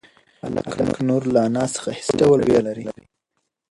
[0.75, 2.85] هلک نور له انا څخه هېڅ ډول وېره نه لري.